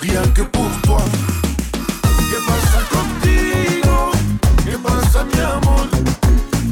rien 0.01 0.21
que 0.36 0.41
pour 0.41 0.69
toi. 0.84 1.01
Que 1.71 2.39
pasa 2.45 2.80
contigo? 2.91 4.12
Que 4.65 4.75
pasa 4.80 5.23
mi 5.23 5.39
amor? 5.39 5.88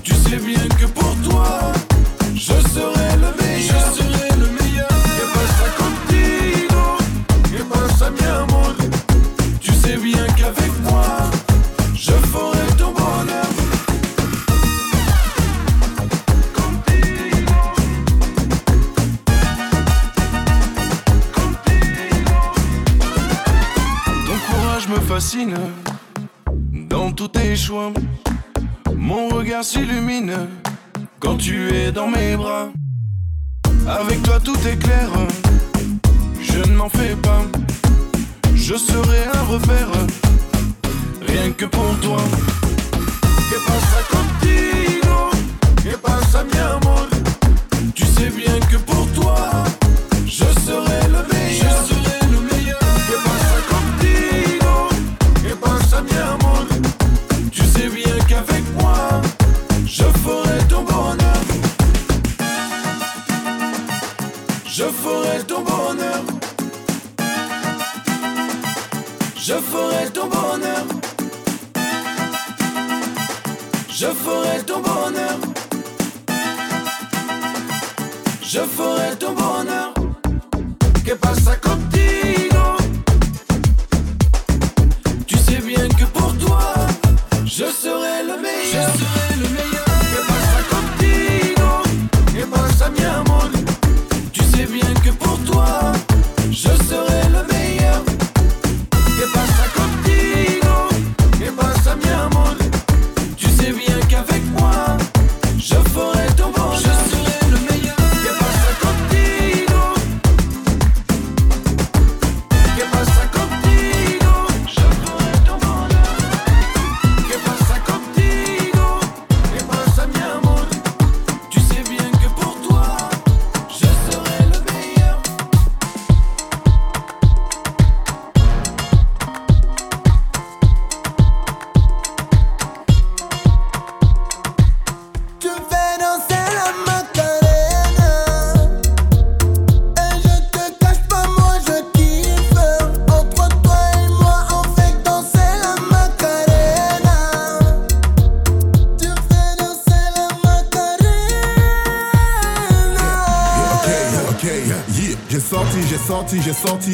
Tu 0.04 0.14
sais 0.16 0.36
bien 0.36 0.68
s'illumine 29.66 30.48
quand 31.20 31.38
tu 31.38 31.74
es 31.74 31.92
dans 31.92 32.08
mes 32.08 32.38
bras. 32.38 32.68
Avec 33.88 34.22
toi 34.22 34.40
tout 34.40 34.58
est 34.68 34.78
clair, 34.78 35.10
je 36.40 36.60
ne 36.70 36.76
m'en 36.76 36.88
fais 36.88 37.16
pas. 37.16 37.42
Je 38.54 38.76
serai 38.76 39.22
un 39.34 39.44
repère, 39.54 39.92
rien 41.28 41.52
que 41.52 41.66
pour 41.66 41.98
toi. 42.00 42.22
Que 43.50 43.58
pasa 43.68 44.00
contigo? 44.14 45.32
Que 45.84 45.98
pasa 45.98 46.44
mi 46.44 46.60
amor? 46.60 47.08
Tu 47.96 48.06
sais 48.06 48.30
bien 48.30 48.60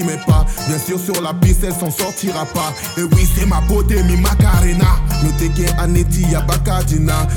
mes 0.06 0.18
pas. 0.26 0.46
Bien 0.68 0.78
sûr, 0.80 1.00
sur 1.00 1.22
la 1.22 1.34
piste, 1.34 1.64
elle 1.64 1.74
s'en 1.74 1.92
sortira 1.92 2.46
pas. 2.46 2.74
Et 2.98 3.04
oui, 3.04 3.28
c'est 3.36 3.46
ma 3.46 3.62
beauté, 3.62 4.02
mi 4.04 4.18
macarena. 4.18 5.00
Me 5.24 5.32
teke 5.38 5.70
aneti, 5.78 6.24
ya 6.32 6.42
gang. 6.42 7.28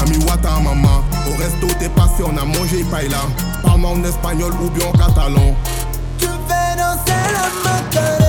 Ami 0.00 0.16
wata 0.24 0.60
maman. 0.60 1.04
Au 1.26 1.36
resto, 1.36 1.66
t'es 1.78 1.88
passé, 1.90 2.22
on 2.24 2.36
a 2.36 2.44
mangé 2.44 2.84
paella. 2.90 3.18
Parle-moi 3.62 3.90
en 3.90 4.04
espagnol 4.04 4.52
ou 4.62 4.70
bien 4.70 4.86
en 4.86 4.92
catalan. 4.92 5.54
Tu 6.18 6.26
fais 6.26 6.76
danser 6.76 7.22
la 7.32 7.48
macarena 7.64 8.19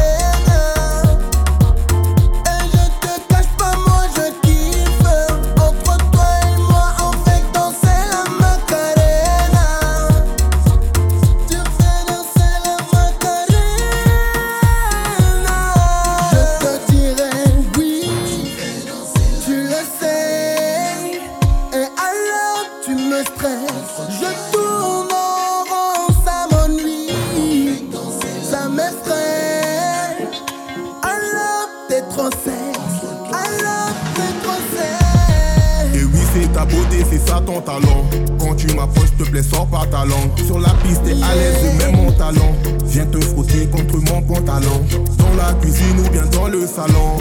c'est 37.09 37.29
ça 37.29 37.41
ton 37.45 37.61
talent. 37.61 38.05
Quand 38.39 38.55
tu 38.55 38.67
m'approches, 38.75 39.15
te 39.17 39.23
plaît, 39.23 39.43
sors 39.43 39.67
pas 39.67 39.85
ta 39.89 40.05
langue. 40.05 40.37
Sur 40.45 40.59
la 40.59 40.69
piste, 40.83 41.03
t'es 41.03 41.11
à 41.11 41.35
l'aise, 41.35 41.75
mets 41.77 41.91
mon 41.91 42.11
talent. 42.11 42.53
Viens 42.85 43.05
te 43.05 43.19
frotter 43.21 43.67
contre 43.67 43.97
mon 43.97 44.21
pantalon. 44.21 44.81
Dans 45.17 45.35
la 45.35 45.53
cuisine 45.53 45.99
ou 45.99 46.09
bien 46.09 46.25
dans 46.25 46.47
le 46.47 46.65
salon. 46.67 47.17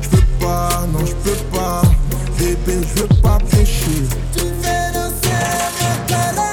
Je 0.00 0.08
peux 0.08 0.24
pas, 0.40 0.86
non, 0.92 1.04
je 1.04 1.14
peux 1.28 1.38
pas. 1.56 1.82
Bébé, 2.38 2.80
je 2.94 3.02
veux 3.02 3.20
pas 3.20 3.38
pécher. 3.50 4.06
Tu 4.34 4.40
fais 4.62 4.92
danser 4.92 6.51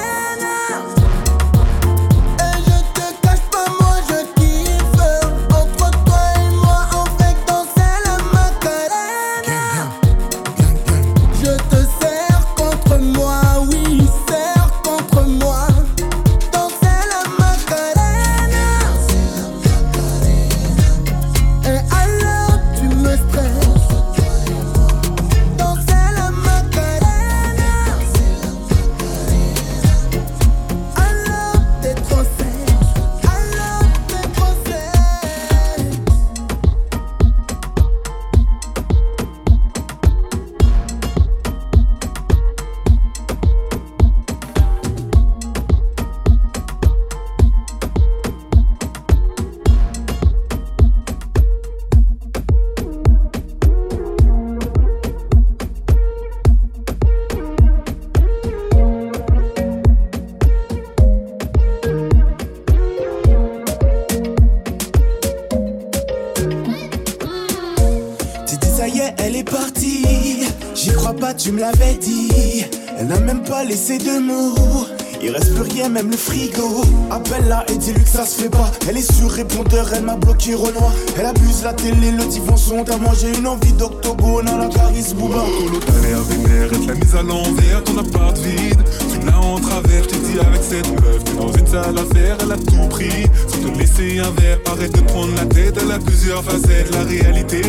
Tu 71.50 71.56
me 71.56 71.98
dit, 71.98 72.64
elle 72.96 73.08
n'a 73.08 73.18
même 73.18 73.42
pas 73.42 73.64
laissé 73.64 73.98
de 73.98 74.20
mots. 74.20 74.86
Il 75.20 75.32
reste 75.32 75.52
plus 75.54 75.62
rien, 75.62 75.88
même 75.88 76.08
le 76.08 76.16
frigo. 76.16 76.82
Appelle-la 77.10 77.64
et 77.72 77.76
dis-lui 77.76 78.04
que 78.04 78.08
ça 78.08 78.24
se 78.24 78.42
fait 78.42 78.48
pas. 78.48 78.70
Elle 78.88 78.96
est 78.96 79.12
sur 79.12 79.28
répondeur, 79.28 79.90
elle 79.92 80.04
m'a 80.04 80.14
bloqué 80.14 80.54
Renoir. 80.54 80.92
Elle 81.18 81.26
abuse 81.26 81.64
la 81.64 81.72
télé, 81.72 82.12
le 82.12 82.24
divan 82.26 82.56
sont 82.56 82.88
à 82.88 82.96
moi. 82.98 83.14
J'ai 83.20 83.36
une 83.36 83.48
envie 83.48 83.72
d'octogone 83.72 84.46
à 84.46 84.58
la 84.58 84.68
Caris 84.68 85.12
Bouba. 85.16 85.44
Colo 85.58 85.80
avec 86.20 86.48
l'air, 86.48 86.70
l'a 86.86 86.94
mise 86.94 87.16
à 87.16 87.22
l'envers, 87.24 87.82
ton 87.82 87.98
appart 87.98 88.38
vide. 88.38 88.84
Tu 89.12 89.18
en 89.60 89.68
travers, 89.68 90.06
dis 90.06 90.38
avec 90.38 90.62
cette 90.62 90.90
meuf. 91.00 91.24
T'es 91.24 91.34
dans 91.34 91.52
une 91.52 91.66
salle 91.66 91.98
à 91.98 92.14
faire, 92.14 92.36
elle 92.42 92.52
a 92.52 92.56
tout 92.56 92.88
pris. 92.88 93.26
Sans 93.48 93.58
te 93.58 93.78
laisser 93.78 94.18
un 94.18 94.30
verre, 94.40 94.58
arrête 94.70 94.92
de 94.92 95.00
prendre 95.00 95.34
la 95.34 95.44
tête. 95.46 95.78
Elle 95.80 95.92
a 95.92 95.98
plusieurs 95.98 96.42
facettes, 96.44 96.92
la 96.92 97.04
réalité. 97.04 97.62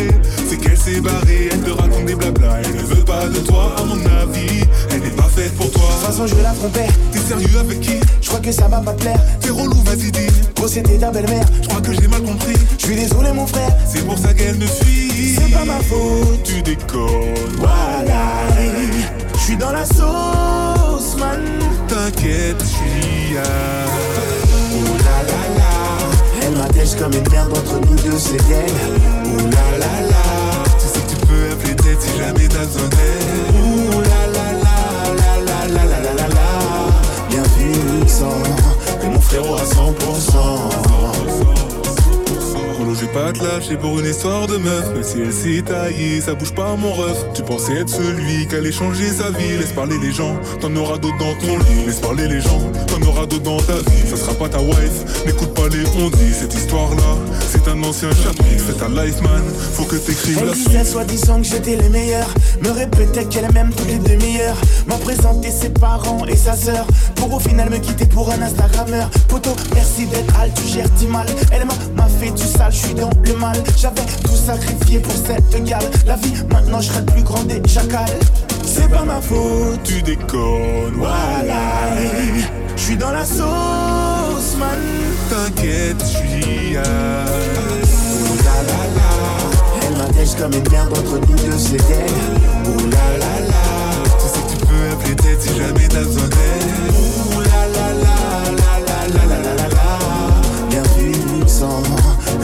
C'est 0.48 0.56
qu'elle 0.56 0.76
s'est 0.76 1.00
barrée, 1.00 1.48
elle 1.50 1.60
te 1.60 1.70
raconte 1.70 2.04
des 2.06 2.14
blabla. 2.14 2.60
Elle 2.64 2.76
ne 2.76 2.82
veut 2.82 3.04
pas 3.04 3.26
de 3.28 3.38
toi, 3.40 3.74
à 3.78 3.84
mon 3.84 3.94
avis. 3.94 4.64
Elle 4.90 5.00
n'est 5.00 5.10
pas 5.10 5.28
faite 5.34 5.54
pour 5.56 5.70
toi. 5.70 5.82
De 5.82 6.06
toute 6.06 6.06
façon, 6.06 6.26
je 6.26 6.42
la 6.42 6.52
tromper. 6.52 6.86
T'es 7.12 7.18
sérieux 7.18 7.58
avec 7.58 7.80
qui? 7.80 8.00
Je 8.20 8.28
crois 8.28 8.40
que 8.40 8.52
ça 8.52 8.68
va 8.68 8.78
pas 8.78 8.92
plaire. 8.92 9.20
T'es 9.40 9.50
relou, 9.50 9.76
vas-y 9.84 10.10
dis. 10.10 10.26
Gros, 10.56 10.68
c'était 10.68 10.98
ta 10.98 11.10
belle-mère. 11.10 11.44
Je 11.62 11.68
crois 11.68 11.80
que 11.80 11.92
j'ai 11.92 12.08
mal 12.08 12.22
compris. 12.22 12.54
Je 12.78 12.86
suis 12.86 12.96
désolé, 12.96 13.32
mon 13.32 13.46
frère. 13.46 13.74
C'est 13.86 14.04
pour 14.06 14.18
ça 14.18 14.32
qu'elle 14.32 14.56
me 14.56 14.66
fuit. 14.66 15.36
C'est 15.36 15.52
pas 15.52 15.64
ma 15.64 15.80
faute. 15.80 16.42
Tu 16.44 16.62
déconnes. 16.62 17.34
Voilà. 17.58 18.22
Je 19.34 19.48
suis 19.48 19.56
dans 19.56 19.72
la 19.72 19.84
sauce, 19.84 20.81
T'inquiète, 21.88 22.56
je 22.60 22.66
suis. 22.66 23.36
Ouh 23.36 24.96
là 24.98 25.18
là 25.28 25.42
là, 25.58 25.74
elle 26.42 26.56
m'attèche 26.56 26.94
comme 26.96 27.12
une 27.12 27.28
merde 27.30 27.50
entre 27.56 27.80
nous 27.80 27.96
deux, 27.96 28.18
c'est 28.18 28.36
elle. 28.50 29.30
Ouh 29.30 29.38
là 29.50 29.78
là 29.78 30.00
là, 30.08 30.24
tu 30.78 30.86
sais 30.86 31.04
tu 31.06 31.16
peux 31.26 31.52
appeler 31.52 31.76
tête 31.76 32.00
si 32.00 32.16
jamais 32.18 32.48
t'as 32.48 32.64
besoin 32.64 32.88
d'elle. 32.88 33.62
Ouh 33.62 34.00
là 34.00 34.26
là 34.32 34.46
la 34.64 34.76
la 35.14 35.32
la 35.68 35.84
la 35.84 36.00
la 36.00 36.12
la 36.14 36.28
la, 36.28 36.50
bien 37.28 37.42
vu, 37.58 38.08
sang, 38.08 38.42
que 39.00 39.06
mon 39.06 39.20
frérot 39.20 39.56
à 39.56 39.64
100%. 39.64 39.92
100% 40.32 41.71
boulot, 42.92 43.00
j'ai 43.00 43.06
pas 43.08 43.32
de 43.32 43.38
lâcher 43.38 43.76
pour 43.76 43.98
une 43.98 44.06
histoire 44.06 44.46
de 44.46 44.56
meuf. 44.56 44.84
mais 44.94 45.02
si 45.02 45.20
elle 45.20 45.32
s'est 45.32 45.62
taillé, 45.62 46.20
ça 46.20 46.34
bouge 46.34 46.52
pas, 46.52 46.76
mon 46.76 46.92
ref. 46.92 47.18
Tu 47.34 47.42
pensais 47.42 47.74
être 47.74 47.88
celui 47.88 48.46
qui 48.46 48.54
allait 48.54 48.72
changer 48.72 49.08
sa 49.08 49.30
vie. 49.30 49.58
Laisse 49.58 49.72
parler 49.72 49.98
les 49.98 50.12
gens, 50.12 50.34
t'en 50.60 50.74
auras 50.76 50.98
d'autres 50.98 51.18
dans 51.18 51.34
ton 51.34 51.58
lit. 51.58 51.86
Laisse 51.86 52.00
parler 52.00 52.28
les 52.28 52.40
gens, 52.40 52.60
t'en 52.86 53.06
auras 53.06 53.26
d'autres 53.26 53.42
dans 53.42 53.60
ta 53.60 53.74
vie. 53.74 54.08
Ça 54.08 54.16
sera 54.16 54.34
pas 54.34 54.48
ta 54.48 54.60
wife, 54.60 55.24
n'écoute 55.26 55.54
pas 55.54 55.68
les 55.68 55.84
on 55.98 56.10
dit. 56.10 56.32
Cette 56.32 56.54
histoire-là, 56.54 57.16
c'est 57.50 57.68
un 57.68 57.82
ancien 57.82 58.10
chapitre. 58.10 58.64
C'est 58.66 58.82
un 58.82 59.04
life, 59.04 59.20
man, 59.22 59.42
faut 59.72 59.84
que 59.84 59.96
t'écrives 59.96 60.44
la 60.44 60.54
suite. 60.54 60.68
Elle 60.74 60.86
soi-disant 60.86 61.38
que 61.38 61.46
j'étais 61.46 61.76
les 61.76 61.88
meilleurs. 61.88 62.32
Me 62.62 62.70
répétait 62.70 63.24
qu'elle 63.24 63.50
m'aime 63.52 63.70
toutes 63.76 63.88
les 63.88 63.98
demi-heures. 63.98 64.56
M'a 64.86 64.96
présenté 64.96 65.50
ses 65.50 65.70
parents 65.70 66.24
et 66.26 66.36
sa 66.36 66.56
sœur. 66.56 66.86
Pour 67.16 67.32
au 67.34 67.40
final 67.40 67.70
me 67.70 67.78
quitter 67.78 68.06
pour 68.06 68.30
un 68.30 68.40
Instagrammeur. 68.42 69.10
Poto, 69.28 69.50
merci 69.74 70.06
d'être 70.06 70.34
halte, 70.38 70.54
tu 70.54 70.68
gères 70.68 70.88
mal. 71.08 71.26
Elle 71.52 71.66
m'a 71.66 71.74
fait 72.22 72.30
du 72.30 72.42
sale, 72.42 72.72
je 72.72 72.76
suis 72.76 72.94
dans 72.94 73.10
le 73.24 73.34
mal. 73.36 73.56
J'avais 73.76 74.06
tout 74.22 74.36
sacrifié 74.36 75.00
pour 75.00 75.12
cette 75.12 75.64
gale. 75.64 75.84
La 76.06 76.16
vie, 76.16 76.32
maintenant 76.50 76.80
je 76.80 76.88
serai 76.88 77.04
plus 77.04 77.22
grand 77.22 77.42
des 77.44 77.60
chacals 77.66 78.18
C'est 78.64 78.88
pas 78.88 79.04
ma 79.04 79.20
faute, 79.20 79.82
Tu 79.84 80.02
déconnes, 80.02 80.94
voilà. 80.96 81.62
Je 82.76 82.82
suis 82.82 82.96
dans 82.96 83.10
la 83.10 83.24
sauce, 83.24 84.56
man. 84.58 84.78
T'inquiète, 85.30 86.00
je 86.00 86.16
suis 86.16 86.76
à. 86.76 86.82
Ouh 86.82 88.36
la 88.44 88.58
la 88.68 88.82
la 88.96 89.86
Elle 89.86 89.96
m'attèche 89.96 90.34
comme 90.36 90.52
une 90.52 90.70
merde 90.70 90.92
entre 90.98 91.18
nous 91.18 91.36
deux, 91.36 91.58
c'est 91.58 91.76
elle 91.90 92.70
Ouh 92.70 92.86
la 92.90 93.18
la 93.18 93.34
la 93.50 93.64
Tu 94.18 94.26
sais 94.28 94.42
que 94.46 94.52
tu 94.52 94.66
peux 94.66 94.84
appeler 94.92 95.16
tête 95.16 95.42
si 95.42 95.56
jamais 95.56 95.88
t'as 95.88 96.00
besoin 96.00 96.28
d'elle. 96.28 97.36
Ouh 97.36 97.40
la 97.40 97.66
la 97.74 97.88
la 98.04 98.14
la 98.52 98.72
la 99.08 99.26
la 99.26 99.42
la 99.42 99.54
la 99.56 99.61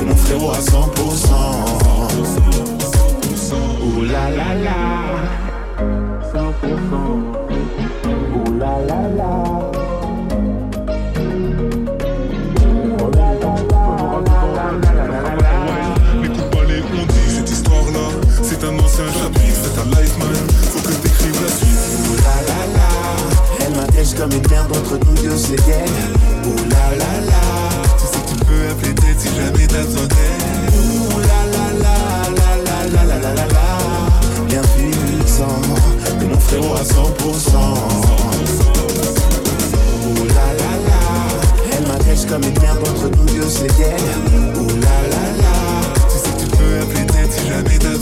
Mon 0.06 0.16
frérot 0.16 0.50
à 0.52 0.58
100% 0.58 0.78
Ouh 3.82 4.02
la 4.04 4.30
la 4.30 4.54
la. 4.54 4.80
100% 6.32 6.38
Ouh 8.34 8.58
la 8.58 8.74
la 8.86 9.08
la. 9.16 9.32
C'est 18.42 18.64
un 18.64 18.78
ancien 18.78 19.04
chapitre. 19.12 19.58
C'est 19.62 19.74
ta 19.74 19.84
life, 20.00 20.18
man, 20.18 20.28
faut 20.70 20.80
que 20.80 20.94
t'écrives 20.94 21.42
la 21.42 21.48
suite. 21.48 21.82
Ouh 22.10 22.16
la 22.16 22.36
la 22.48 22.60
la. 22.76 23.66
Elle 23.66 23.74
m'attèche 23.76 24.14
comme 24.14 24.32
une 24.32 24.48
merde 24.48 24.70
entre 24.70 24.98
nous 25.04 25.14
deux, 25.22 25.36
c'est 25.36 25.68
elle 25.68 26.48
Ouh 26.48 26.56
la 26.70 26.96
la 26.96 27.20
la 27.26 27.57
jamais 29.38 29.66
d'elle. 29.66 29.86
Ouh 30.74 31.18
la 31.20 31.40
la 31.54 31.66
la 31.84 31.96
la 32.38 32.50
la 32.64 32.78
la 32.90 33.04
la 33.04 33.16
la 33.18 33.34
la 33.34 33.46
la 33.46 33.68
Bien 34.46 34.62
puissant 34.62 35.60
T'es 36.18 36.26
mon 36.26 36.40
frérot 36.40 36.74
à 36.74 36.82
100% 36.82 36.92
Ouh 40.06 40.24
la 40.26 40.48
la 40.60 40.72
la 40.88 41.02
Elle 41.76 41.86
m'attèche 41.86 42.24
comme 42.26 42.42
une 42.42 42.60
merde 42.60 42.78
entre 42.80 43.08
nous 43.16 43.26
deux, 43.26 43.48
c'est 43.48 43.80
elle 43.80 44.60
Ouh 44.60 44.68
la 44.68 44.98
la 45.12 45.24
la 45.42 45.56
Tu 46.10 46.16
sais 46.18 46.32
que 46.34 46.40
tu 46.40 46.56
peux 46.56 46.74
appeler 46.82 47.06
tête 47.06 47.32
si 47.32 47.48
jamais 47.48 47.78
t'as 47.78 47.96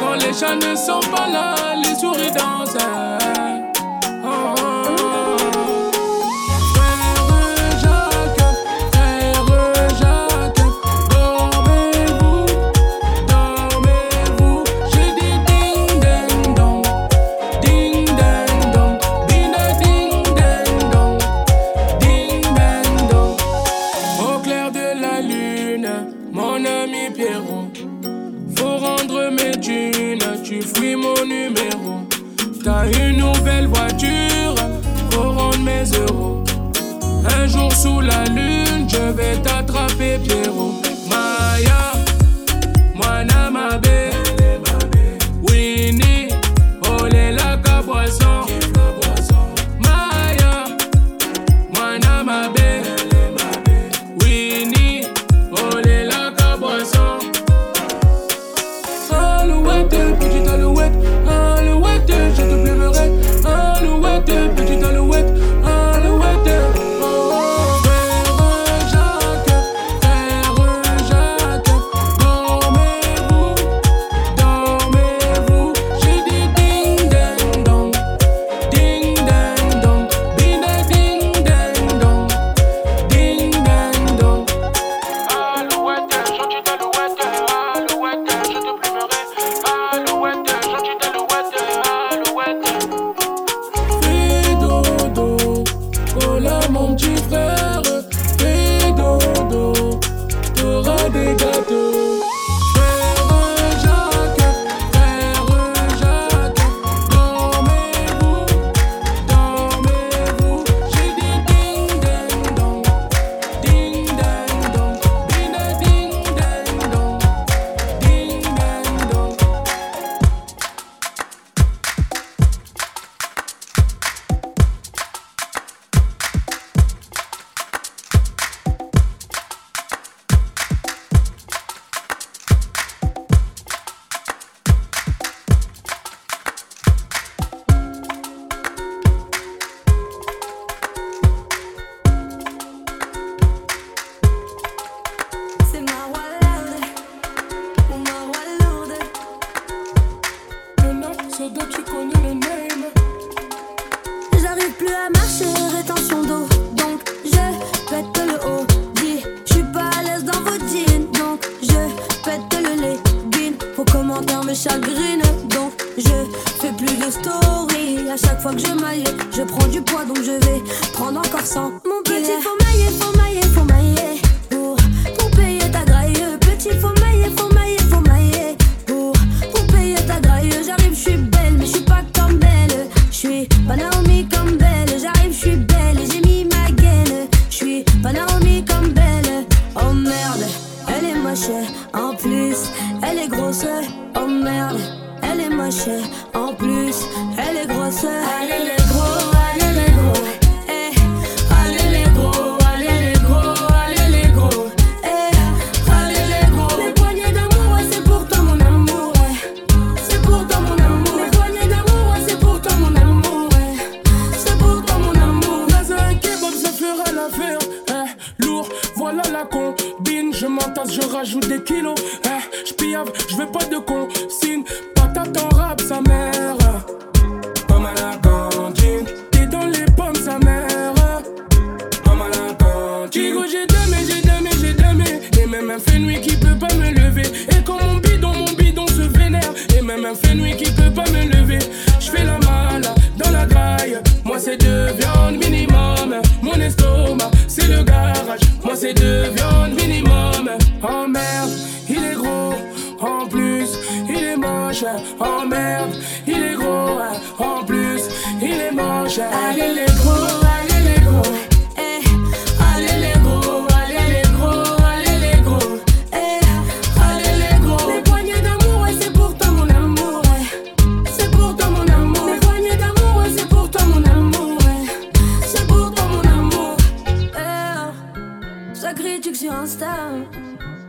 Quand 0.00 0.14
les 0.14 0.32
chats 0.32 0.54
ne 0.54 0.74
sont 0.76 1.00
pas 1.10 1.28
là, 1.28 1.74
les 1.76 1.94
souris 1.94 2.30
dansent. 2.30 3.67
vais 39.18 39.42
t'attraper, 39.42 40.18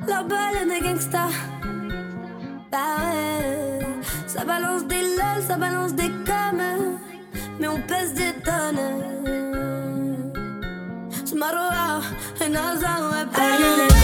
La 0.08 0.24
baleine 0.24 0.72
est 0.72 0.82
gangsta. 0.82 1.28
Bah 2.72 2.78
ouais. 3.00 3.86
Ça 4.28 4.46
balance 4.46 4.86
des 4.86 5.02
lol, 5.02 5.44
ça 5.48 5.58
balance 5.58 5.94
des 5.94 6.10
coms. 6.26 7.00
Mais 7.60 7.68
on 7.68 7.80
pèse 7.82 8.14
des 8.14 8.34
tonnes. 8.46 8.80
Smaroa, 11.26 12.02
et 12.46 12.50
Nazar, 12.50 13.02
ouais, 13.12 13.99